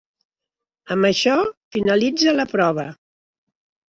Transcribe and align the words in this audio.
Amb 0.95 1.07
això 1.09 1.35
finalitza 1.77 2.35
la 2.39 2.47
prova. 2.57 2.87